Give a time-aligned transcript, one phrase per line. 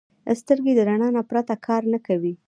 [0.39, 2.33] سترګې د رڼا نه پرته کار نه کوي